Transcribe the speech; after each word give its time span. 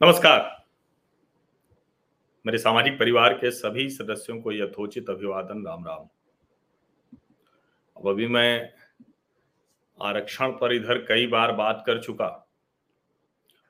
नमस्कार। 0.00 0.66
मेरे 2.44 2.58
सामाजिक 2.58 2.98
परिवार 2.98 3.32
के 3.32 3.50
सभी 3.50 3.88
सदस्यों 3.90 4.40
को 4.42 4.52
यथोचित 4.52 5.10
अभिवादन, 5.10 5.64
राम 5.66 5.84
राम। 5.84 6.06
अब 7.96 8.08
अभी 8.08 8.26
मैं 8.26 8.70
आरक्षण 9.98 10.52
पर 10.52 10.72
इधर 10.72 10.98
कई 10.98 11.26
बार 11.26 11.52
बात 11.52 11.82
कर 11.86 12.02
चुका 12.02 12.48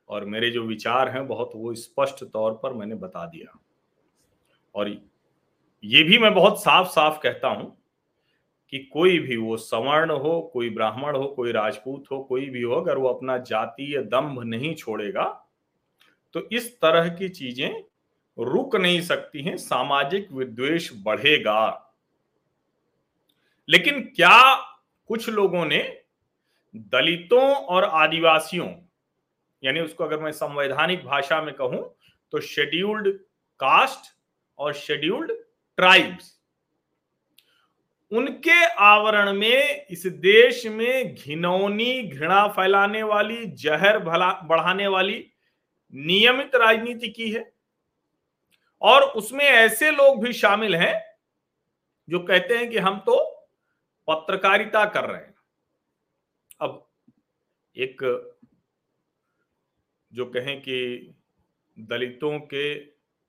और 0.08 0.24
मेरे 0.24 0.50
जो 0.50 0.62
विचार 0.62 1.08
हैं 1.08 1.26
बहुत 1.28 1.50
वो 1.54 1.74
स्पष्ट 1.74 2.24
तौर 2.24 2.52
पर 2.52 2.72
मैंने 2.72 2.94
बता 2.94 3.26
दिया। 3.26 3.58
और 4.74 4.88
ये 5.84 6.02
भी 6.02 6.18
मैं 6.18 6.34
बहुत 6.34 6.62
साफ़ 6.62 6.88
साफ़ 6.88 7.20
कहता 7.22 7.48
हूँ 7.48 7.76
कि 8.70 8.78
कोई 8.92 9.18
भी 9.18 9.36
वो 9.36 9.56
सवर्ण 9.56 10.10
हो, 10.10 10.40
कोई 10.52 10.70
ब्राह्मण 10.70 11.16
हो, 11.16 11.26
कोई 11.26 11.52
राजपूत 11.52 12.04
हो, 12.12 12.22
कोई 12.22 12.50
भी 12.50 12.62
हो, 12.62 12.74
अगर 12.74 12.98
वो 12.98 13.08
अपना 13.08 13.38
जातीय 13.38 14.02
दंभ 14.02 14.42
नहीं 14.42 14.74
छोड़ेगा 14.74 15.46
तो 16.34 16.48
इस 16.52 16.70
तरह 16.74 17.08
की 17.10 17.28
चीज़ें 17.28 17.82
रुक 18.38 18.76
नहीं 18.76 19.00
सकती 19.02 19.42
हैं, 19.42 19.56
सामाजिक 19.56 20.28
विद्वेष 20.32 20.90
बढ़ेगा। 20.96 21.92
लेकिन 23.68 24.00
क्या 24.16 24.54
कुछ 25.10 25.28
लोगों 25.28 25.64
ने 25.66 25.80
दलितों 26.74 27.42
और 27.42 27.84
आदिवासियों, 27.84 28.68
यानी 29.62 29.80
उसको 29.80 30.04
अगर 30.04 30.20
मैं 30.20 30.32
संवैधानिक 30.32 31.04
भाषा 31.04 31.40
में 31.42 31.54
कहूँ 31.54 31.82
तो 32.32 32.40
शेड्यूल्ड 32.40 33.08
कास्ट 33.60 34.12
और 34.58 34.72
शेड्यूल्ड 34.74 35.32
ट्राइब्स 35.78 36.36
उनके 38.12 38.64
आवरण 38.82 39.32
में 39.32 39.86
इस 39.86 40.06
देश 40.06 40.64
में 40.68 41.14
घिनौनी 41.14 42.02
घृणा 42.04 42.46
फैलाने 42.48 43.02
वाली, 43.02 43.44
जहर 43.46 43.98
भला 43.98 44.30
बढ़ाने 44.44 44.86
वाली 44.86 45.18
नियमित 45.92 46.54
राजनीति 46.54 47.08
की 47.08 47.30
है 47.32 47.52
और 48.82 49.02
उसमें 49.12 49.44
ऐसे 49.44 49.90
लोग 49.90 50.22
भी 50.24 50.32
शामिल 50.32 50.74
हैं 50.76 50.94
जो 52.08 52.18
कहते 52.18 52.56
हैं 52.58 52.68
कि 52.70 52.78
हम 52.78 52.98
तो 52.98 53.18
पत्रकारिता 54.08 54.84
कर 54.84 55.08
रहे 55.10 55.20
हैं। 55.20 55.34
अब 56.60 56.86
एक 57.76 58.02
जो 60.12 60.24
कहें 60.26 60.60
कि 60.60 61.14
दलितों 61.76 62.38
के 62.40 62.66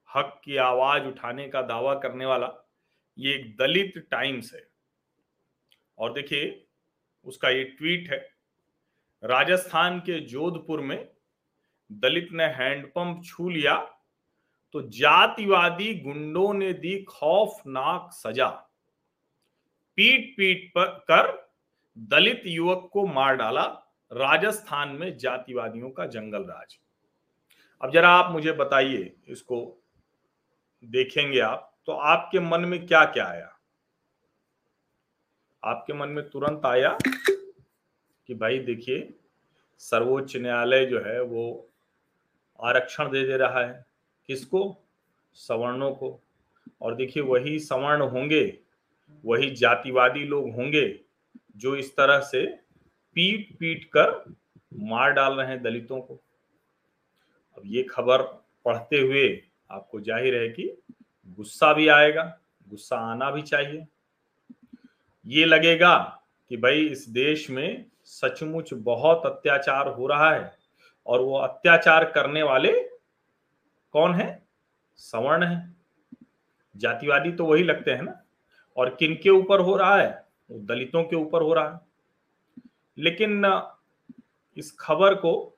हक 0.10 0.42
की 0.46 0.56
आवाज़ 0.58 1.04
उठाने 1.04 1.48
का 1.48 1.62
दावा 1.62 1.94
करने 1.96 2.26
वाला, 2.26 2.48
ये 3.18 3.34
एक 3.36 3.56
दलित 3.58 3.98
टाइम्स 4.12 4.54
है। 4.54 4.68
और 5.98 6.14
देखिए, 6.14 6.66
उसका 7.26 7.50
ये 7.50 7.64
ट्वीट 7.64 8.12
है, 8.12 8.18
राजस्थान 9.24 10.00
के 10.00 10.20
जोधपुर 10.20 10.82
में 10.82 10.98
दलित 11.92 12.28
ने 12.32 12.44
हैंडपंप 12.44 13.24
छू 13.26 13.50
लिया 13.50 13.76
तो 14.76 14.82
जातिवादी 14.90 15.94
गुंडों 15.96 16.54
ने 16.54 16.72
दी 16.74 17.02
खौफनाक 17.04 18.10
सजा। 18.14 18.48
पीट 19.98 20.34
पीट 20.38 20.70
पर 20.70 20.86
कर 21.12 21.32
दलित 21.98 22.42
युवक 22.46 22.90
को 22.94 23.06
मार 23.08 23.36
डाला 23.36 23.64
राजस्थान 24.12 24.90
में 24.90 25.18
जातिवादियों 25.18 25.90
का 25.90 26.06
जंगल 26.06 26.44
राज। 26.44 26.78
अब 27.82 27.92
जरा 27.92 28.10
आप 28.10 28.32
मुझे 28.32 28.52
बताइए, 28.52 29.14
इसको 29.28 29.84
देखेंगे 30.84 31.40
आप 31.40 31.68
तो 31.86 31.92
आपके 31.92 32.40
मन 32.40 32.66
में 32.66 32.86
क्या 32.88 33.04
क्या 33.06 33.26
आया? 33.26 33.58
आपके 35.64 35.94
मन 35.94 36.10
में 36.10 36.30
तुरंत 36.30 36.66
आया 36.66 36.98
कि 38.30 38.34
भाई 38.34 38.60
देखिए, 38.60 39.14
सर्वोच्च 39.82 40.36
न्यायालय 40.38 40.86
जो 40.86 41.00
है 41.00 41.22
वो 41.22 41.68
आरक्षण 42.62 43.10
दे 43.12 43.24
दे 43.24 43.38
रहा 43.38 43.60
है। 43.60 43.86
किसको? 44.28 44.78
सवर्णों 45.36 45.92
को। 45.92 46.20
और 46.82 46.96
देखिए, 46.96 47.24
वही 47.24 47.60
सवर्ण 47.60 48.02
होंगे, 48.02 48.60
वही 49.26 49.50
जातिवादी 49.50 50.24
लोग 50.24 50.52
होंगे 50.56 51.00
जो 51.58 51.76
इस 51.76 51.96
तरह 51.96 52.20
से 52.20 52.46
पीट 53.16 53.56
पीट 53.60 53.86
कर 53.86 54.34
मार 54.74 55.12
डाल 55.12 55.34
रहे 55.34 55.48
हैं 55.48 55.62
दलितों 55.64 56.00
को। 56.02 56.14
अब 57.58 57.64
ये 57.66 57.84
खबर 57.84 58.22
पढ़ते 58.66 59.00
हुए 59.00 59.44
आपको 59.72 60.00
ज़ाहिर 60.02 60.36
है 60.36 60.48
कि 60.50 60.72
गुस्सा 61.38 61.74
भी 61.74 61.88
आएगा, 61.88 62.24
गुस्सा 62.68 62.98
आना 63.12 63.32
भी 63.32 63.42
चाहिए। 63.42 63.86
ये 65.26 65.46
लगेगा 65.46 65.96
कि 66.52 66.58
भाई, 66.58 66.86
इस 66.86 67.08
देश 67.10 67.50
में 67.50 67.86
सचमुच 68.06 68.74
बहुत 68.74 69.26
अत्याचार 69.26 69.88
हो 69.88 70.08
रहा 70.08 70.32
है। 70.32 70.61
और 71.08 71.22
वो 71.22 71.38
अत्याचार 71.38 72.12
करने 72.12 72.44
वाले 72.44 72.72
कौन 73.94 74.14
है? 74.16 74.48
सवर्ण 74.96 75.44
है। 75.44 75.76
जातिवादी 76.78 77.32
तो 77.32 77.46
वही 77.46 77.64
लगते 77.64 77.92
हैं 77.92 78.02
ना। 78.02 78.24
और 78.78 78.96
किन 78.96 79.16
के 79.24 79.30
ऊपर 79.30 79.60
हो 79.60 79.78
रहा 79.78 79.96
है? 79.98 80.28
वो 80.52 80.60
दलितों 80.60 81.04
के 81.04 81.16
ऊपर 81.16 81.42
हो 81.42 81.54
रहा 81.54 81.74
है। 81.74 81.80
लेकिन, 82.98 83.62
इस 84.58 84.78
खबर 84.80 85.16
को 85.16 85.58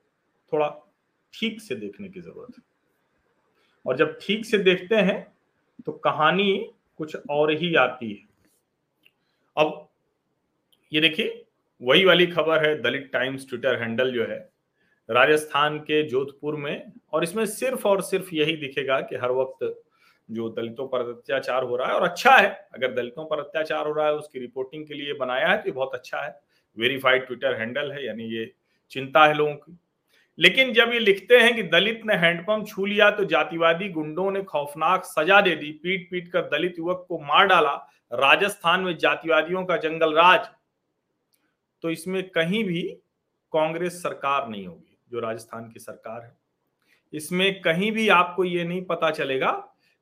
थोड़ा 0.53 0.69
ठीक 1.33 1.61
से 1.61 1.75
देखने 1.75 2.09
की 2.09 2.21
ज़रूरत 2.21 2.57
है। 2.57 2.63
और 3.85 3.97
जब 3.97 4.19
ठीक 4.21 4.45
से 4.45 4.57
देखते 4.57 4.95
हैं 4.95 5.33
तो 5.85 5.91
कहानी 5.91 6.73
कुछ 6.97 7.17
और 7.29 7.51
ही 7.51 7.75
आती 7.75 8.13
है। 8.13 8.27
अब, 9.57 9.89
ये 10.93 11.01
देखिए, 11.01 11.45
वही 11.81 12.05
वाली 12.05 12.27
खबर 12.27 12.67
है, 12.67 12.81
दलित 12.81 13.09
टाइम्स, 13.13 13.49
ट्विटर 13.49 13.81
हैंडल 13.81 14.13
जो 14.13 14.27
है 14.27 14.52
राजस्थान 15.09 15.77
के 15.79 16.01
जोधपुर 16.03 16.55
में, 16.55 16.91
और 17.13 17.23
इसमें 17.23 17.45
सिर्फ़ 17.45 17.87
और 17.87 18.01
सिर्फ़ 18.01 18.33
यही 18.35 18.55
दिखेगा 18.57 18.99
कि 19.01 19.15
हर 19.15 19.31
वक्त 19.31 19.83
जो 20.29 20.49
दलितों 20.49 20.87
पर 20.87 20.99
अत्याचार 21.09 21.63
हो 21.63 21.75
रहा 21.75 21.87
है, 21.87 21.93
और 21.93 22.03
अच्छा 22.03 22.31
है, 22.31 22.49
अगर 22.73 22.93
दलितों 22.93 23.25
पर 23.25 23.39
अत्याचार 23.39 23.87
हो 23.87 23.93
रहा 23.93 24.05
है, 24.05 24.13
उसकी 24.13 24.39
रिपोर्टिंग 24.39 24.85
के 24.87 24.93
लिए 24.93 25.13
बनाया 25.13 25.47
है 25.47 25.57
तो 25.57 25.71
बहुत 25.71 25.93
अच्छा 25.93 26.21
है। 26.21 26.39
वेरीफाइड 26.77 27.25
ट्विटर 27.27 27.53
हैंडल 27.53 27.91
है, 27.91 28.05
यानी 28.05 28.23
ये 28.25 28.51
चिंता 28.91 29.25
है 29.25 29.33
लोगों 29.33 29.55
की। 29.55 29.77
लेकिन 30.37 30.73
जब 30.73 30.93
ये 30.93 30.99
लिखते 30.99 31.37
हैं 31.37 31.55
कि 31.55 31.63
दलित 31.63 32.01
ने 32.05 32.15
हैंडपंप 32.15 32.67
छू 32.67 32.85
लिया 32.85 33.09
तो 33.11 33.25
जातिवादी 33.25 33.89
गुंडों 33.89 34.29
ने 34.31 34.41
खौफनाक 34.43 35.03
सजा 35.05 35.41
दे 35.41 35.55
दी, 35.55 35.71
पीट 35.73 36.07
पीट 36.11 36.31
कर 36.31 36.41
दलित 36.49 36.79
युवक 36.79 37.05
को 37.09 37.19
मार 37.19 37.47
डाला, 37.47 37.73
राजस्थान 38.11 38.81
में 38.81 38.97
जातिवादियों 38.97 39.63
का 39.65 39.77
जंगल 39.77 40.13
राज। 40.13 40.47
तो 41.83 41.89
इसमें 41.89 42.23
कहीं 42.29 42.63
भी 42.63 42.81
कांग्रेस 43.53 44.01
सरकार 44.03 44.49
नहीं 44.49 44.65
होगी। 44.67 44.92
जो 45.13 45.19
राजस्थान 45.19 45.69
की 45.69 45.79
सरकार 45.79 46.21
है। 46.21 46.35
इसमें 47.13 47.61
कहीं 47.61 47.91
भी 47.91 48.09
आपको 48.09 48.43
ये 48.43 48.63
नहीं 48.63 48.85
पता 48.85 49.11
चलेगा 49.11 49.51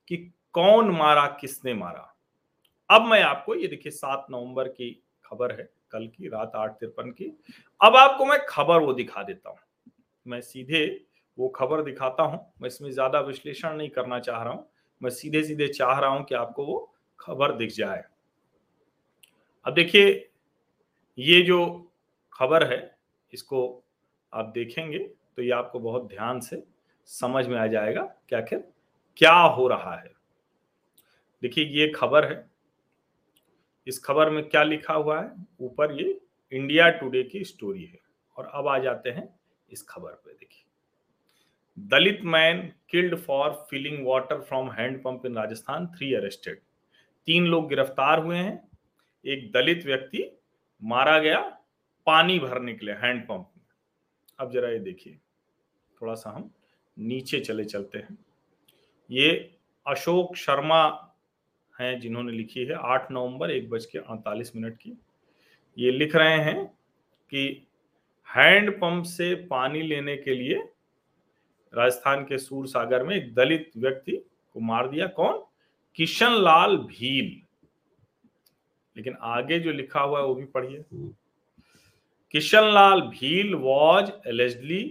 कि 0.07 0.17
कौन 0.53 0.89
मारा, 0.89 1.25
किसने 1.27 1.73
मारा। 1.73 2.07
अब 2.89 3.01
मैं 3.01 3.21
आपको, 3.21 3.55
ये 3.55 3.67
देखिए, 3.67 3.91
सात 3.91 4.25
नवंबर 4.31 4.67
की 4.67 5.03
खबर 5.25 5.51
है, 5.51 5.69
कल 5.91 6.07
की, 6.07 6.27
रात 6.27 6.51
आठ 6.55 6.71
तिरपन 6.71 7.11
की। 7.11 7.37
अब 7.81 7.95
आपको 7.95 8.25
मैं 8.25 8.39
खबर 8.49 8.79
वो 8.79 8.93
दिखा 8.93 9.23
देता 9.23 9.49
हूँ। 9.49 9.57
मैं 10.25 10.41
सीधे 10.41 11.05
वो 11.37 11.49
खबर 11.49 11.81
दिखाता 11.81 12.23
हूँ। 12.23 12.53
मैं 12.61 12.67
इसमें 12.67 12.91
ज़्यादा 12.91 13.19
विश्लेषण 13.19 13.75
नहीं 13.75 13.89
करना 13.89 14.19
चाह 14.19 14.43
रहा 14.43 14.53
हूँ। 14.53 14.67
मैं 15.01 15.09
सीधे 15.09 15.43
सीधे 15.43 15.67
चाह 15.67 15.99
रहा 15.99 16.09
हूँ 16.09 16.23
कि 16.23 16.35
आपको 16.35 16.65
वो 16.65 16.93
खबर 17.19 17.51
दिख 17.51 17.71
जाए। 17.71 18.03
अब 19.65 19.73
देखिए, 19.73 20.29
ये 21.17 21.41
जो 21.41 21.91
खबर 22.33 22.63
है, 22.73 22.97
इसको 23.33 23.80
आप 24.33 24.51
देखेंगे 24.55 24.99
तो 24.99 25.41
ये 25.41 25.51
आपको 25.51 25.79
बहुत 25.79 26.07
ध्यान 26.07 26.39
से 26.39 26.63
समझ 27.05 27.45
में 27.47 27.57
आ 27.57 27.67
जाएगा 27.67 28.01
कि 28.29 28.35
आखिर 28.35 28.63
क्या 29.17 29.33
हो 29.33 29.67
रहा 29.67 29.95
है। 29.95 30.11
देखिए, 31.41 31.65
ये 31.65 31.87
खबर 31.87 32.25
है। 32.25 32.49
इस 33.87 33.99
खबर 33.99 34.29
में 34.29 34.43
क्या 34.49 34.63
लिखा 34.63 34.93
हुआ 34.93 35.21
है? 35.21 35.31
ऊपर 35.61 35.91
ये 36.01 36.19
इंडिया 36.51 36.89
टुडे 36.89 37.23
की 37.23 37.43
स्टोरी 37.43 37.83
है 37.83 37.99
और 38.37 38.45
अब 38.45 38.67
आ 38.67 38.77
जाते 38.79 39.09
हैं 39.09 39.27
इस 39.69 39.85
खबर 39.89 40.11
पे। 40.11 40.33
देखिए, 40.33 40.65
Dalit 41.77 42.19
man 42.23 42.61
killed 42.89 43.15
for 43.15 43.51
filling 43.69 44.05
water 44.07 44.41
from 44.41 44.71
hand 44.71 45.01
pump 45.03 45.25
in 45.25 45.35
Rajasthan, 45.35 45.87
three 45.87 46.13
arrested. 46.13 46.59
तीन 47.27 47.45
लोग 47.45 47.69
गिरफ़्तार 47.69 48.19
हुए 48.19 48.37
हैं। 48.37 48.69
एक 49.25 49.51
दलित 49.51 49.85
व्यक्ति 49.85 50.25
मारा 50.81 51.17
गया, 51.19 51.39
पानी 52.07 52.39
भरने 52.39 52.73
के 52.73 52.85
लिए 52.85 52.95
हैंड 52.95 53.23
पंप। 53.23 53.50
अब 54.41 54.51
जरा 54.51 54.69
ये 54.69 54.79
देखिए 54.79 55.17
थोड़ा 56.01 56.13
सा 56.13 56.29
हम 56.29 56.51
नीचे 56.99 57.39
चले 57.39 57.65
चलते 57.65 57.97
हैं। 57.97 58.17
ये 59.11 59.55
अशोक 59.87 60.35
शर्मा 60.35 61.13
हैं 61.81 61.99
जिन्होंने 61.99 62.31
लिखी 62.31 62.65
है 62.65 62.73
आठ 62.73 63.11
नवंबर 63.11 63.51
एक 63.51 63.69
बज 63.69 63.85
के 63.85 63.97
अड़तालीस 63.97 64.55
मिनट 64.55 64.77
की। 64.77 64.93
ये 65.77 65.91
लिख 65.91 66.15
रहे 66.15 66.37
हैं 66.37 66.65
कि 67.29 67.67
हैंड 68.35 68.77
पंप 68.77 69.05
से 69.05 69.35
पानी 69.35 69.81
लेने 69.81 70.17
के 70.17 70.35
लिए 70.35 70.55
राजस्थान 71.73 72.23
के 72.23 72.37
सूर 72.37 72.67
सागर 72.67 73.03
में 73.03 73.15
एक 73.15 73.33
दलित 73.33 73.71
व्यक्ति 73.77 74.11
को 74.53 74.59
मार 74.59 74.89
दिया। 74.89 75.07
कौन? 75.07 75.45
किशन 75.95 76.31
लाल 76.31 76.77
भील। 76.77 77.41
लेकिन 78.97 79.17
आगे 79.21 79.59
जो 79.59 79.71
लिखा 79.71 80.01
हुआ 80.01 80.19
है 80.19 80.25
वो 80.25 80.35
भी 80.35 80.45
पढ़िए। 80.45 80.83
Kishan 82.33 82.71
Lal 82.73 83.01
Bhil 83.09 83.53
was 83.55 84.11
allegedly 84.29 84.83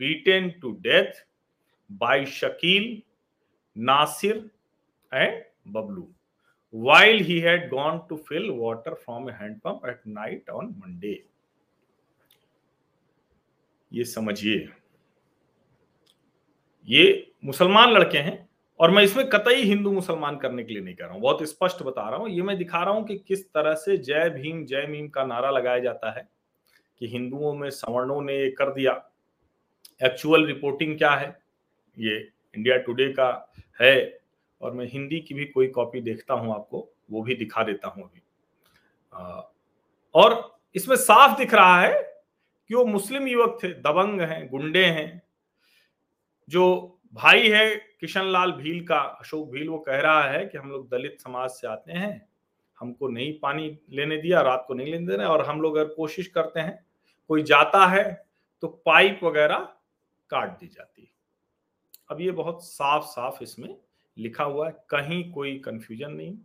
beaten 0.00 0.50
to 0.62 0.70
death 0.82 1.24
by 1.90 2.24
Shakeel 2.26 2.86
Nasir 3.76 4.36
and 5.12 5.42
Bablu 5.72 6.08
while 6.74 7.20
he 7.24 7.38
had 7.40 7.68
gone 7.70 7.98
to 8.08 8.16
fill 8.28 8.48
water 8.50 8.94
from 8.94 9.28
a 9.30 9.32
handpump 9.32 9.86
at 9.88 10.00
night 10.06 10.50
on 10.50 10.74
Monday 10.78 11.22
ये 13.92 14.04
समझिए। 14.04 14.68
ये 16.88 17.32
मुसलमान 17.44 17.90
लड़के 17.90 18.18
हैं 18.18 18.38
और 18.80 18.90
मैं 18.90 19.02
इसमें 19.02 19.28
कतई 19.28 19.62
हिंदू 19.62 19.92
मुसलमान 19.92 20.36
करने 20.36 20.64
के 20.64 20.72
लिए 20.72 20.82
नहीं 20.82 20.94
कर 20.94 21.04
रहा 21.04 21.12
हूँ। 21.14 21.22
बहुत 21.22 21.42
स्पष्ट 21.48 21.82
बता 21.82 22.08
रहा 22.08 22.18
हूँ। 22.20 22.30
ये 22.30 22.42
मैं 22.42 22.56
दिखा 22.58 22.82
रहा 22.84 22.94
हूँ 22.94 23.04
कि 23.06 23.16
किस 23.18 23.44
तरह 23.46 23.74
से 23.74 23.96
जय 23.98 24.28
भीम, 24.30 24.64
जय 24.64 24.86
मीम 24.90 25.08
का 25.08 25.24
नारा 25.24 25.50
लगाया 25.50 25.78
जाता 25.78 26.10
है। 26.10 26.28
कि 27.00 27.08
हिंदुओं 27.08 27.54
में 27.54 27.70
सवर्णों 27.70 28.20
ने 28.22 28.36
ये 28.38 28.50
कर 28.50 28.72
दिया। 28.72 28.92
एक्चुअल 30.02 30.46
रिपोर्टिंग 30.46 30.96
क्या 30.98 31.10
है? 31.10 31.28
ये 31.98 32.16
इंडिया 32.54 32.76
टुडे 32.76 33.08
का 33.12 33.52
है 33.80 34.18
और 34.60 34.72
मैं 34.72 34.86
हिंदी 34.86 35.20
की 35.20 35.34
भी 35.34 35.44
कोई 35.44 35.68
कॉपी 35.68 36.00
देखता 36.00 36.34
हूँ 36.34 36.54
आपको, 36.54 36.88
वो 37.10 37.22
भी 37.22 37.34
दिखा 37.34 37.62
देता 37.62 37.88
हूँ 37.88 38.04
अभी। 38.04 38.20
और 40.14 40.58
इसमें 40.74 40.96
साफ़ 40.96 41.38
दिख 41.38 41.54
रहा 41.54 41.80
है 41.80 42.02
कि 42.70 42.74
वो 42.74 42.84
मुस्लिम 42.84 43.26
युवक 43.28 43.58
थे, 43.62 43.68
दबंग 43.68 44.20
हैं, 44.20 44.48
गुंडे 44.48 44.84
हैं। 44.84 45.22
जो 46.48 46.90
भाई 47.14 47.48
है 47.48 47.74
किशन 48.00 48.24
लाल 48.24 48.52
भील 48.52 48.84
का, 48.86 48.98
अशोक 48.98 49.50
भील, 49.50 49.68
वो 49.68 49.78
कह 49.78 50.00
रहा 50.00 50.22
है 50.22 50.44
कि 50.46 50.58
हम 50.58 50.70
लोग 50.70 50.88
दलित 50.90 51.20
समाज 51.20 51.50
से 51.50 51.66
आते 51.66 51.92
हैं 51.92 52.33
हमको 52.84 53.08
नहीं 53.08 53.32
पानी 53.40 53.78
लेने 53.90 54.16
दिया, 54.16 54.40
रात 54.40 54.64
को 54.68 54.74
नहीं 54.74 54.86
लेने 54.86 55.06
देना, 55.06 55.28
और 55.28 55.44
हम 55.46 55.60
लोग 55.60 55.76
अगर 55.76 55.92
कोशिश 55.94 56.26
करते 56.26 56.60
हैं, 56.60 56.78
कोई 57.30 57.42
जाता 57.42 57.86
है 57.86 58.26
तो 58.62 58.68
पाइप 58.86 59.20
वगैरह 59.24 59.58
काट 60.30 60.58
दी 60.60 60.66
जाती 60.66 61.02
है। 61.02 61.08
अब 62.10 62.20
ये 62.20 62.30
बहुत 62.30 62.64
साफ़ 62.64 63.04
साफ़ 63.04 63.42
इसमें 63.42 63.76
लिखा 64.16 64.44
हुआ 64.44 64.66
है, 64.66 64.72
कहीं 64.90 65.32
कोई 65.32 65.58
कंफ्यूजन 65.58 66.12
नहीं। 66.12 66.36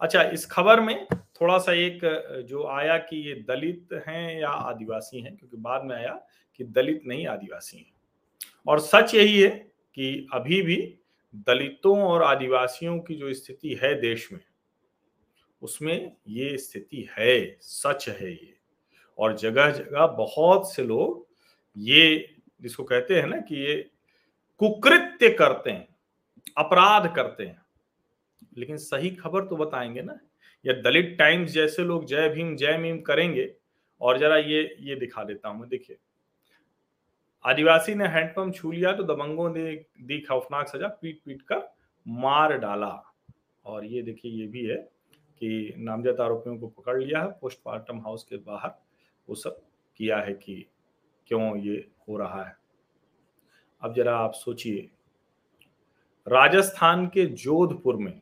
अच्छा 0.00 0.22
इस 0.22 0.46
खबर 0.46 0.80
में 0.80 1.06
थोड़ा 1.12 1.58
सा 1.58 1.72
एक, 1.72 2.00
जो 2.48 2.66
आया 2.66 2.96
कि 2.98 3.16
ये 3.28 3.34
दलित 3.48 4.02
हैं 4.08 4.40
या 4.40 4.48
आदिवासी 4.48 5.20
हैं, 5.20 5.36
क्योंकि 5.36 5.56
बाद 5.56 5.84
में 5.84 5.94
आया 5.96 6.20
कि 6.56 6.64
दलित 6.64 7.02
नहीं, 7.06 7.26
आदिवासी 7.26 7.78
हैं। 7.78 7.92
और 8.66 8.80
सच 8.80 9.14
यही 9.14 9.40
है 9.40 9.50
कि 9.96 10.26
अभी 10.34 10.60
भी 10.62 10.76
दलितों 11.36 11.98
और 12.02 12.22
आदिवासियों 12.22 12.98
की 12.98 13.14
जो 13.14 13.32
स्थिति 13.32 13.78
है 13.82 13.94
देश 14.00 14.28
में 14.32 14.40
उसमें 15.64 16.16
ये 16.28 16.58
स्थिति 16.58 17.08
है, 17.18 17.58
सच 17.60 18.08
है 18.08 18.30
ये। 18.32 18.54
और 19.18 19.36
जगह 19.36 19.70
जगह 19.70 20.06
बहुत 20.06 20.74
से 20.74 20.82
लोग 20.82 21.26
ये 21.76 22.34
जिसको 22.60 22.84
कहते 22.84 23.20
हैं 23.20 23.26
ना 23.26 23.40
कि 23.40 23.56
ये 23.56 23.90
कुकृत्य 24.58 25.30
करते 25.30 25.70
हैं, 25.70 25.88
अपराध 26.58 27.14
करते 27.16 27.46
हैं। 27.46 27.62
लेकिन 28.58 28.76
सही 28.76 29.10
खबर 29.10 29.44
तो 29.44 29.56
बताएँगे 29.56 30.02
ना, 30.02 30.18
या 30.66 30.72
दलित 30.72 31.16
टाइम्स 31.18 31.50
जैसे 31.50 31.84
लोग 31.84 32.06
जय 32.06 32.28
भीम, 32.28 32.56
जय 32.56 32.76
मीम 32.76 33.00
करेंगे। 33.00 33.54
और 34.00 34.18
जरा 34.18 34.36
ये 34.36 34.76
ये 34.80 34.96
दिखा 34.96 35.24
देता 35.24 35.48
हूँ 35.48 35.68
देखिए। 35.68 35.96
आदिवासी 37.44 37.94
ने 37.94 38.06
हैंडपंप 38.06 38.54
छू 38.54 38.72
लिया 38.72 38.92
तो 38.92 39.02
दबंगों 39.02 39.50
ने 39.50 39.74
दी 40.00 40.20
खौफनाक 40.20 40.68
सजा 40.68 40.88
पीट 40.88 41.20
पीट 41.24 41.42
कर 41.42 41.74
मार 42.08 42.58
डाला। 42.58 43.14
और 43.64 43.84
ये 43.84 44.02
देखिए, 44.02 44.32
ये 44.32 44.46
भी 44.46 44.66
है। 44.66 44.93
कि 45.40 45.74
नामजद 45.78 46.20
आरोपियों 46.20 46.58
को 46.58 46.66
पकड़ 46.66 47.02
लिया 47.02 47.22
है, 47.22 47.28
पोस्टमार्टम 47.30 48.00
हाउस 48.00 48.24
के 48.24 48.36
बाहर। 48.36 48.70
वो 49.28 49.34
सब 49.34 49.62
किया 49.96 50.18
है 50.18 50.32
कि 50.32 50.66
क्यों 51.26 51.56
ये 51.56 51.88
हो 52.08 52.16
रहा 52.16 52.44
है? 52.44 52.56
अब 53.80 53.94
जरा 53.94 54.18
आप 54.18 54.32
सोचिए, 54.32 54.90
राजस्थान 56.28 57.06
के 57.06 57.26
जोधपुर 57.26 57.96
में 57.96 58.20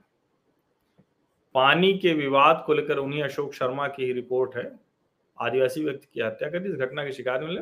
पानी 1.55 1.99
के 1.99 2.13
विवाद 2.13 2.63
को 2.67 2.75
लेकर 2.75 2.97
उन्हीं 2.97 3.23
अशोक 3.23 3.53
शर्मा 3.53 3.89
की 3.89 4.05
ही 4.05 4.13
रिपोर्ट 4.13 4.57
है। 4.57 4.81
आदिवासी 5.41 5.85
व्यक्ति 5.85 6.09
की 6.15 6.21
हत्या 6.21 6.51
कर 6.51 6.59
दी, 6.59 6.69
इस 6.69 6.75
घटना 6.75 7.05
की 7.05 7.13
शिकायत 7.13 7.43
मिले। 7.43 7.61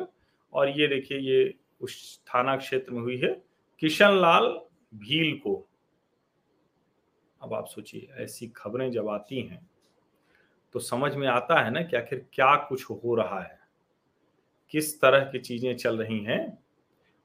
और 0.53 0.69
ये 0.69 0.87
देखिए, 0.87 1.17
ये 1.17 1.53
उस 1.81 2.21
थाना 2.25 2.57
क्षेत्र 2.57 2.91
में 2.91 3.01
हुई 3.01 3.17
है। 3.17 3.43
किशन 3.79 4.11
लाल 4.11 4.61
भील 4.95 5.37
को 5.37 5.70
अब 7.41 7.53
आप 7.53 7.67
सोचिए, 7.67 8.07
ऐसी 8.15 8.47
खबरें 8.47 8.91
जब 8.91 9.09
आती 9.09 9.41
हैं 9.41 9.67
तो 10.75 10.79
समझ 10.79 11.13
में 11.15 11.27
आता 11.27 11.59
है 11.61 11.71
ना 11.71 11.81
कि 11.81 11.95
आखिर 11.97 12.25
क्या 12.33 12.55
कुछ 12.69 12.89
हो 12.89 13.15
रहा 13.15 13.39
है? 13.41 13.59
किस 14.73 14.99
तरह 15.01 15.23
की 15.23 15.39
चीज़ें 15.39 15.75
चल 15.77 15.97
रही 15.97 16.19
हैं? 16.19 16.57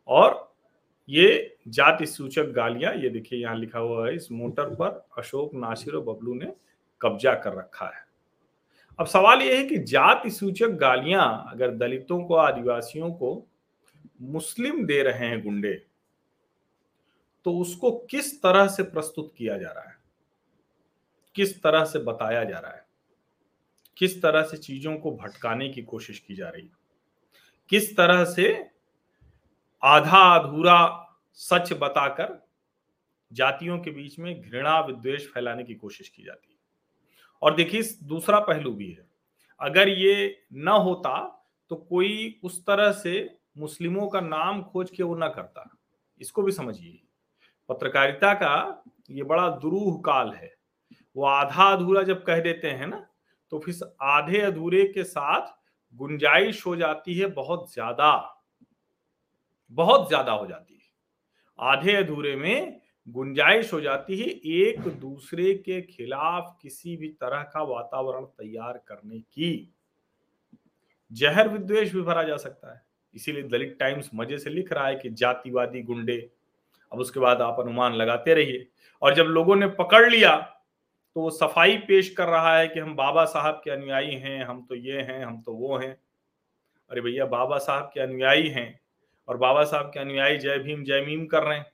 और 0.09 0.55
ये 1.09 1.57
जाति 1.69 2.07
सूचक 2.07 2.47
गालियाँ, 2.47 2.95
ये 2.95 3.09
देखिए 3.09 3.39
यहाँ 3.39 3.57
लिखा 3.57 3.79
हुआ 3.79 4.07
है, 4.07 4.15
इस 4.17 4.31
मोटर 4.33 4.75
पर 4.75 5.07
अशोक, 5.19 5.55
नासिर 5.55 5.95
और 5.95 6.03
बबलू 6.05 6.35
ने 6.35 6.53
कब्जा 7.01 7.35
कर 7.35 7.53
रखा 7.53 7.87
है। 7.87 8.05
अब 8.99 9.07
सवाल 9.07 9.43
यह 9.43 9.57
है 9.57 9.65
कि 9.65 9.79
जाति 9.79 10.31
सूचक 10.31 10.71
गालियाँ 10.77 11.51
अगर 11.53 11.71
दलितों 11.71 12.23
को, 12.25 12.35
आदिवासियों 12.35 13.11
को 13.13 13.47
मुस्लिम 14.23 14.85
दे 14.87 15.03
रहे 15.03 15.29
हैं 15.29 15.43
गुंडे 15.43 15.75
तो 17.47 17.53
उसको 17.59 17.91
किस 18.11 18.41
तरह 18.43 18.67
से 18.69 18.83
प्रस्तुत 18.83 19.33
किया 19.37 19.57
जा 19.59 19.69
रहा 19.69 19.89
है? 19.89 19.95
किस 21.37 21.63
तरह 21.63 21.85
से 21.85 21.99
बताया 21.99 22.45
जा 22.45 22.59
रहा 22.59 22.73
है? 22.73 22.87
किस 23.97 24.23
तरह 24.23 24.43
से 24.43 24.57
चीज़ों 24.57 24.97
को 24.97 25.11
भटकाने 25.11 25.69
की 25.69 25.83
कोशिश 25.83 26.19
की 26.19 26.35
जा 26.35 26.49
रही 26.49 26.63
है? 26.63 26.73
किस 27.69 27.97
तरह 27.97 28.25
से 28.25 28.71
आधा 29.83 30.39
अधूरा 30.39 31.09
सच 31.33 31.73
बताकर 31.73 32.47
जातियों 33.33 33.79
के 33.79 33.91
बीच 33.91 34.19
में 34.19 34.43
घृणा 34.43 34.81
विद्वेष 34.81 35.27
फैलाने 35.27 35.65
की 35.65 35.75
कोशिश 35.75 36.09
की 36.09 36.23
जाती 36.23 36.49
है? 36.51 36.57
और 37.43 37.55
देखिए 37.55 37.83
दूसरा 38.03 38.41
पहलू 38.41 38.75
भी 38.75 38.91
है। 38.91 39.07
अगर 39.61 39.89
ये 39.89 40.43
न 40.53 40.69
होता 40.69 41.45
तो 41.71 41.77
कोई 41.77 42.41
उस 42.45 42.67
तरह 42.67 42.93
से 42.93 43.39
मुस्लिमों 43.59 44.09
का 44.09 44.21
नाम 44.21 44.63
खोज 44.63 44.91
के 44.91 45.03
वो 45.03 45.15
ना 45.15 45.29
करता। 45.29 45.77
इसको 46.21 46.43
भी 46.43 46.53
समझिए। 46.53 47.03
पत्रकारिता 47.69 48.35
का 48.35 48.85
ये 49.11 49.23
बड़ा 49.23 49.51
दुरूह 49.51 50.01
काल 50.01 50.33
है। 50.33 50.56
वो 51.17 51.25
आधा 51.25 51.65
अधूरा 51.73 52.03
जब 52.03 52.25
कह 52.25 52.41
देते 52.41 52.71
हैं 52.71 52.87
ना 52.87 53.07
तो 53.53 53.59
फिर 53.59 53.75
आधे 54.05 54.41
अधूरे 54.43 54.85
के 54.87 55.05
साथ 55.05 55.55
गुंजाइश 55.95 56.65
हो 56.67 56.75
जाती 56.77 57.15
है 57.15 57.27
बहुत 57.33 57.73
ज़्यादा। 57.73 58.09
बहुत 59.73 60.09
ज़्यादा 60.09 60.33
हो 60.33 60.47
जाती 60.47 60.75
है। 60.75 60.81
आधे 61.59 61.95
अधूरे 61.97 62.35
में 62.37 62.81
गुंजाइश 63.09 63.73
हो 63.73 63.81
जाती 63.81 64.17
है 64.19 64.27
एक 64.61 64.89
दूसरे 64.91 65.55
के 65.57 65.81
खिलाफ 65.83 66.57
किसी 66.63 66.97
भी 66.97 67.09
तरह 67.11 67.43
का 67.45 67.63
वातावरण 67.65 68.25
तैयार 68.25 68.81
करने 68.89 69.19
की। 69.19 69.73
जहर 71.11 71.49
विद्वेश 71.49 71.93
भी 71.95 72.03
भरा 72.03 72.23
जा 72.23 72.37
सकता 72.37 72.75
है। 72.75 72.83
इसीलिए 73.15 73.43
दलित 73.45 73.77
टाइम्स 73.81 74.11
मज़े 74.15 74.39
से 74.39 74.51
लिख 74.51 74.73
रहा 74.73 74.87
है 74.87 74.97
कि 74.97 75.11
जातिवादी 75.11 75.83
गुंडे, 75.83 76.19
अब 76.93 76.99
उसके 76.99 77.21
बाद 77.21 77.43
आप 77.43 77.61
अनुमान 77.61 77.95
लगाते 77.95 78.35
रहिए। 78.35 78.67
और 79.03 79.15
जब 79.15 79.27
लोगों 79.27 79.57
ने 79.57 79.67
पकड़ 79.75 80.09
लिया 80.11 80.35
तो 81.17 81.21
वो 81.21 81.31
सफ़ाई 81.31 81.77
पेश 81.79 82.09
कर 82.09 82.29
रहा 82.29 82.57
है 82.59 82.67
कि 82.69 82.81
हम 82.81 82.95
बाबा 82.97 83.25
साहब 83.25 83.61
के 83.65 83.71
अनुयायी 83.71 84.15
हैं, 84.15 84.45
हम 84.45 84.61
तो 84.69 84.75
ये 84.75 85.01
हैं, 85.01 85.25
हम 85.25 85.41
तो 85.43 85.53
वो 85.53 85.77
हैं। 85.79 85.97
अरे 86.91 87.01
भैया, 87.01 87.27
बाबा 87.27 87.59
साहब 87.59 87.91
के 87.95 88.01
अनुयायी 88.01 88.49
हैं 88.49 88.81
और 89.29 89.37
बाबा 89.37 89.63
साहब 89.65 89.87
के 89.87 90.01
अनुयायी 90.01 90.39
जय 90.39 90.59
भीम, 90.59 90.83
जय 90.85 91.01
मीम 91.01 91.25
कर 91.27 91.43
रहे 91.43 91.59
हैं। 91.59 91.67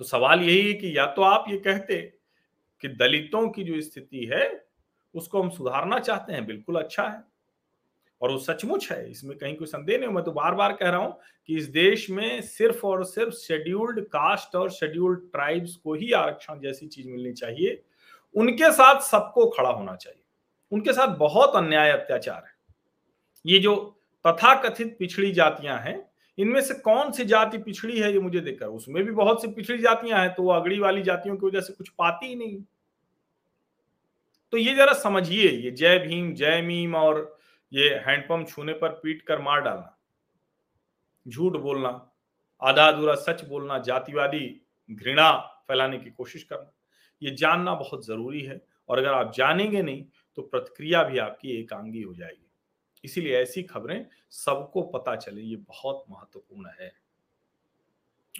तो 0.00 0.04
सवाल 0.04 0.42
यही 0.42 0.66
है 0.66 0.72
कि 0.72 0.96
या 0.98 1.06
तो 1.06 1.22
आप 1.22 1.44
ये 1.48 1.58
कहते 1.58 2.00
कि 2.82 2.88
दलितों 2.88 3.48
की 3.48 3.64
जो 3.64 3.80
स्थिति 3.80 4.24
है, 4.24 4.68
उसको 5.14 5.42
हम 5.42 5.50
सुधारना 5.50 5.98
चाहते 5.98 6.32
हैं, 6.32 6.46
बिल्कुल 6.46 6.76
अच्छा 6.76 7.02
है। 7.02 7.22
और 8.22 8.30
वो 8.30 8.38
सचमुच 8.38 8.90
है, 8.92 9.10
इसमें 9.10 9.36
कहीं 9.38 9.54
कोई 9.56 9.66
संदेह 9.66 9.98
नहीं 9.98 10.08
मैं 10.08 10.24
तो 10.24 10.32
बार 10.32 10.54
बार 10.54 10.72
कह 10.72 10.88
रहा 10.88 11.00
हूँ 11.00 11.18
कि 11.46 11.56
इस 11.56 11.66
देश 11.66 12.08
में 12.10 12.40
सिर्फ़ 12.42 12.86
और 12.86 13.04
सिर्फ़ 13.04 13.34
शेड्यूल्ड 13.34 14.00
कास्ट 14.06 14.56
और 14.56 14.70
शेड्यूल्ड 14.70 15.20
ट्राइब्स 15.32 15.76
को 15.76 15.94
ही 15.94 16.12
आरक्षण 16.12 16.60
जैसी 16.60 16.86
चीज़ 16.86 17.08
मिलनी 17.08 17.32
चाहिए। 17.32 17.82
उनके 18.36 18.70
साथ 18.72 19.00
सबको 19.00 19.46
खड़ा 19.48 19.70
होना 19.70 19.94
चाहिए। 19.96 20.22
उनके 20.72 20.92
साथ 20.92 21.16
बहुत 21.18 21.56
अन्याय 21.56 21.90
अत्याचार 21.90 22.42
है। 22.44 22.54
ये 23.44 23.58
जो 23.58 23.74
तथाकथित 24.24 24.96
पिछड़ी 24.98 25.32
जातियाँ 25.32 25.78
हैं, 25.78 26.10
इनमें 26.38 26.60
से 26.60 26.74
कौन 26.74 27.12
सी 27.12 27.24
जाति 27.24 27.58
पिछड़ी 27.58 27.98
है 28.00 28.12
ये 28.12 28.20
मुझे 28.20 28.40
देखकर? 28.40 28.66
उसमें 28.66 29.02
भी 29.04 29.12
बहुत 29.12 29.42
सी 29.42 29.48
पिछड़ी 29.48 29.78
जातियाँ 29.78 30.20
हैं 30.20 30.34
तो 30.34 30.42
वो 30.42 30.50
अगड़ी 30.52 30.78
वाली 30.78 31.02
जातियों 31.02 31.36
की 31.36 31.46
वजह 31.46 31.60
से 31.60 31.72
कुछ 31.72 31.88
पाती 31.88 32.26
ही 32.26 32.34
नहीं। 32.34 32.62
तो 34.52 34.56
ये 34.56 34.74
जरा 34.74 34.92
समझिए, 34.92 35.50
ये 35.50 35.70
जय 35.70 35.98
भीम, 35.98 36.32
जय 36.34 36.60
मीम 36.62 36.94
और 36.94 37.38
ये 37.72 37.88
हैंडपंप 38.06 38.48
छूने 38.48 38.72
पर 38.72 38.88
पीट 39.02 39.22
कर 39.22 39.40
मार 39.42 39.60
डालना, 39.60 39.96
झूठ 41.26 41.56
बोलना, 41.56 41.88
आधा 42.62 42.86
अधूरा 42.86 43.14
सच 43.14 43.44
बोलना, 43.44 43.78
जातिवादी 43.78 44.60
घृणा 44.88 45.30
फैलाने 45.68 45.98
की 45.98 46.10
कोशिश 46.10 46.42
करना। 46.42 46.72
ये 47.22 47.30
जानना 47.30 47.74
बहुत 47.74 48.06
ज़रूरी 48.06 48.40
है 48.40 48.60
और 48.88 48.98
अगर 48.98 49.12
आप 49.12 49.32
जानेंगे 49.34 49.82
नहीं 49.82 50.04
तो 50.36 50.42
प्रतिक्रिया 50.42 51.02
भी 51.02 51.18
आपकी 51.18 51.50
एकांगी 51.50 52.02
हो 52.02 52.14
जाएगी। 52.14 52.46
इसीलिए 53.04 53.36
ऐसी 53.36 53.62
खबरें 53.62 54.06
सबको 54.30 54.82
पता 54.82 55.16
चले, 55.16 55.42
ये 55.42 55.56
बहुत 55.56 56.04
महत्वपूर्ण 56.10 56.70
है। 56.80 56.92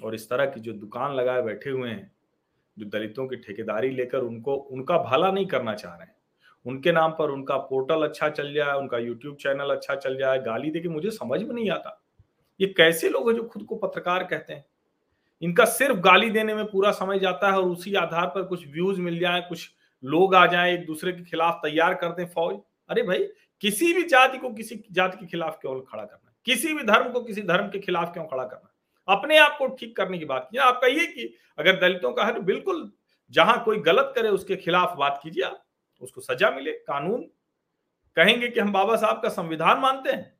और 0.04 0.14
इस 0.14 0.30
तरह 0.30 0.47
की 0.47 0.61
जो 0.61 0.73
दुकान 0.73 1.14
लगाए 1.14 1.42
बैठे 1.42 1.71
हुए 1.71 1.90
हैं, 1.90 2.12
जो 2.78 2.87
दलितों 2.87 3.26
की 3.26 3.37
ठेकेदारी 3.37 3.90
लेकर 3.90 4.18
उनको, 4.18 4.54
उनका 4.54 4.99
भला 4.99 5.30
नहीं 5.30 5.47
करना 5.47 5.75
चाह 5.75 5.95
रहे 5.95 6.06
हैं। 6.06 6.16
उनके 6.66 6.92
नाम 6.92 7.11
पर 7.11 7.30
उनका 7.30 7.56
पोर्टल 7.56 8.02
अच्छा 8.02 8.28
चल 8.28 8.54
जाए, 8.54 8.73
उनका 8.73 8.99
यूट्यूब 8.99 9.37
चैनल 9.37 9.71
अच्छा 9.71 9.95
चल 9.95 10.18
जाए, 10.18 10.38
गाली 10.38 10.71
दे 10.71 10.88
मुझे 10.88 11.11
समझ 11.11 11.42
में 11.42 11.54
नहीं 11.54 11.71
आता। 11.71 12.02
ये 12.61 12.66
कैसे 12.66 13.09
लोग 13.09 13.30
हैं 13.30 13.37
जो 13.37 13.45
खुद 13.45 13.62
को 13.62 13.76
पत्रकार 13.76 14.25
कहते 14.25 14.52
हैं? 14.52 14.64
इनका 15.43 15.64
सिर्फ़ 15.64 15.99
गाली 16.00 16.31
देने 16.31 16.55
में 16.55 16.64
पूरा 16.64 16.90
समय 16.93 17.19
जाता 17.19 17.50
है 17.50 17.57
और 17.57 17.64
उसी 17.64 17.95
आधार 17.95 18.26
पर 18.26 18.43
कुछ 18.43 18.66
व्यूज़ 18.69 19.00
मिल 19.00 19.19
जाए, 19.19 19.40
कुछ 19.49 19.71
लोग 20.05 20.35
आ 20.35 20.47
जाए, 20.47 20.75
एक 20.75 20.87
दूसरे 20.87 21.12
के 21.12 21.25
खिलाफ 21.25 21.61
तैयार 21.64 21.95
कर 21.95 22.12
दें 22.12 22.26
फौज। 22.26 22.57
अरे 22.90 23.02
भाई, 23.02 23.25
किसी 23.62 23.93
भी 23.93 24.02
जाति 24.05 24.38
को 24.38 24.50
किसी 24.50 24.83
जाति 24.93 25.19
के 25.19 25.26
खिलाफ 25.26 25.59
क्यों 25.61 25.81
खड़ा 25.83 26.02
करना 26.05 26.33
किसी 26.47 26.73
भी 26.75 26.83
धर्म 26.85 27.11
को 27.12 27.21
किसी 27.21 27.43
धर्म 27.43 27.69
के 27.69 27.78
खिलाफ 27.78 28.12
क्यों 28.12 28.25
खड़ा 28.25 28.45
करना 28.45 28.73
अपने 29.09 29.38
आप 29.38 29.57
को 29.59 29.66
ठीक 29.69 29.97
करने 29.97 30.19
की 30.19 30.25
बात 30.25 30.49
कीजिए। 30.50 30.64
आप 30.64 30.81
कहिए 30.83 31.07
कि 31.07 31.35
अगर 31.59 31.81
दलितों 31.81 32.12
का 32.12 32.25
है 32.25 32.35
तो 32.35 32.40
बिल्कुल 32.43 32.90
जहाँ 33.33 33.62
कोई 33.64 33.78
गलत 33.78 34.12
करे 34.16 34.28
उसके 34.28 34.57
खिलाफ 34.57 34.97
बात 34.99 35.21
कीजिए 35.23 35.43
आप, 35.45 35.62
उसको 36.02 36.21
सजा 36.21 36.50
मिले, 36.50 36.73
कानून। 36.73 37.23
कहेंगे 38.16 38.49
कि 38.49 38.61
हम 38.61 38.73
बाबा 38.73 38.97
साहब 38.97 39.21
का 39.23 39.28
संविधान 39.28 39.78
मानते 39.78 40.12
हैं। 40.12 40.36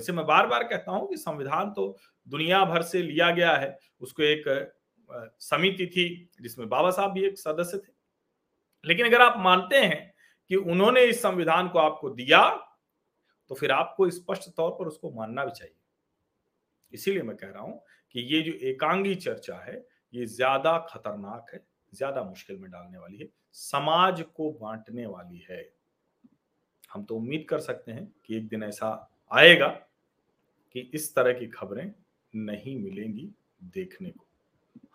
वैसे 0.00 0.12
मैं 0.12 0.24
बार 0.26 0.46
बार 0.46 0.62
कहता 0.64 0.92
हूँ 0.92 1.08
कि 1.08 1.16
संविधान 1.18 1.70
तो 1.70 1.84
दुनिया 2.26 2.64
भर 2.64 2.82
से 2.82 3.02
लिया 3.02 3.30
गया 3.30 3.52
है। 3.52 3.76
उसको 4.00 4.22
एक 4.24 4.44
समिति 5.40 5.86
थी 5.86 6.04
जिसमें 6.40 6.68
बाबा 6.68 6.90
साहब 6.90 7.12
भी 7.12 7.24
एक 7.24 7.38
सदस्य 7.38 7.78
थे। 7.78 7.92
लेकिन 8.84 9.06
अगर 9.06 9.22
आप 9.22 9.34
मानते 9.38 9.76
हैं 9.78 10.12
कि 10.50 10.56
उन्होंने 10.56 11.02
इस 11.04 11.20
संविधान 11.22 11.68
को 11.68 11.78
आपको 11.78 12.10
दिया 12.12 12.40
तो 13.50 13.54
फिर 13.54 13.72
आपको 13.72 14.08
स्पष्ट 14.10 14.48
तौर 14.56 14.70
पर 14.70 14.88
उसको 14.88 15.10
मानना 15.10 15.44
भी 15.44 15.50
चाहिए। 15.50 15.74
इसीलिए 16.92 17.22
मैं 17.22 17.36
कह 17.36 17.48
रहा 17.48 17.62
हूँ 17.62 17.80
कि 18.14 18.20
ये 18.26 18.40
जो 18.42 18.52
एकांगी 18.68 19.14
चर्चा 19.16 19.56
है, 19.56 19.76
ये 20.14 20.26
ज़्यादा 20.28 20.76
खतरनाक 20.90 21.50
है, 21.54 21.64
ज़्यादा 21.92 22.22
मुश्किल 22.24 22.58
में 22.58 22.70
डालने 22.70 22.98
वाली 22.98 23.18
है, 23.18 23.28
समाज 23.52 24.22
को 24.34 24.50
बांटने 24.62 25.06
वाली 25.06 25.46
है। 25.50 25.62
हम 26.90 27.04
तो 27.04 27.16
उम्मीद 27.16 27.46
कर 27.48 27.60
सकते 27.60 27.92
हैं 27.92 28.10
कि 28.26 28.36
एक 28.36 28.48
दिन 28.48 28.62
ऐसा 28.62 28.88
आएगा। 29.30 29.68
कि 30.72 30.90
इस 30.94 31.14
तरह 31.14 31.32
की 31.32 31.46
खबरें 31.46 31.92
नहीं 32.36 32.76
मिलेंगी 32.76 33.30
देखने 33.62 34.10
को। 34.10 34.26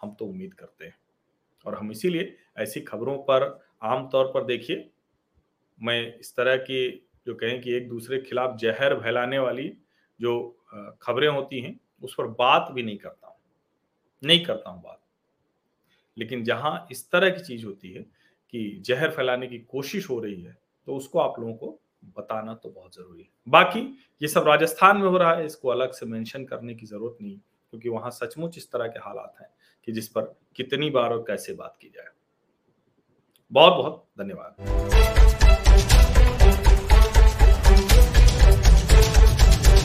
हम 0.02 0.14
तो 0.14 0.26
उम्मीद 0.26 0.54
करते 0.54 0.86
हैं। 0.86 0.98
और 1.66 1.76
हम 1.76 1.92
इसीलिए 1.92 2.38
ऐसी 2.58 2.82
खबरों 2.82 3.18
पर 3.18 3.68
आमतौर 3.84 4.26
पर 4.26 4.46
देखिए, 4.46 4.90
मैं 5.82 6.20
इस 6.20 6.36
तरह 6.36 6.58
की 6.58 7.08
जो 7.28 7.36
कहें 7.36 7.62
कि 7.62 7.74
एक 7.74 7.88
दूसरे 7.90 8.18
के 8.18 8.30
खिलाफ 8.30 8.58
जहर 8.58 9.00
फैलाने 9.00 9.40
वाली 9.40 9.78
जो 10.22 10.58
खबरें 11.02 11.28
होती 11.28 11.60
हैं, 11.62 11.80
उस 12.02 12.16
पर 12.18 12.28
बात 12.28 12.72
भी 12.72 12.84
नहीं 12.84 12.98
करता 12.98 13.28
हूँ। 13.28 13.36
नहीं 14.24 14.46
करता 14.46 14.70
हूँ 14.70 14.82
बात। 14.84 15.02
लेकिन 16.18 16.44
जहाँ 16.44 16.88
इस 16.92 17.10
तरह 17.12 17.30
की 17.30 17.44
चीज़ 17.44 17.66
होती 17.66 17.92
है 17.92 18.02
कि 18.50 18.78
जहर 18.86 19.12
फैलाने 19.12 19.48
की 19.48 19.60
कोशिश 19.60 20.10
हो 20.10 20.20
रही 20.20 20.42
है 20.42 20.58
तो 20.88 20.96
उसको 20.96 21.20
आप 21.20 21.40
लोगों 21.40 21.54
को 21.54 21.80
बताना 22.18 22.54
तो 22.54 22.70
बहुत 22.70 22.96
ज़रूरी 22.96 23.22
है। 23.22 23.30
बाकी 23.48 23.80
ये 24.22 24.28
सब 24.28 24.48
राजस्थान 24.48 24.98
में 24.98 25.08
हो 25.08 25.18
रहा 25.18 25.34
है, 25.36 25.46
इसको 25.46 25.70
अलग 25.70 25.92
से 25.92 26.06
मेंशन 26.06 26.46
करने 26.46 26.76
की 26.76 26.86
ज़रूरत 26.86 27.18
नहीं, 27.22 27.38
क्योंकि 27.38 27.90
वहाँ 27.90 28.12
सचमुच 28.12 28.58
इस 28.58 28.72
तरह 28.72 28.88
के 28.88 29.00
हालात 29.00 29.36
हैं 29.42 29.50
कि 29.88 29.92
जिस 29.92 30.08
पर 30.08 30.34
कितनी 30.56 30.90
बार 30.90 31.14
और 31.14 31.24
कैसे 31.28 31.54
बात 31.54 31.78
की 31.82 31.90
जाए। 31.90 32.10
बहुत 33.52 33.74
बहुत 33.74 34.06
धन्यवाद। 34.20 35.25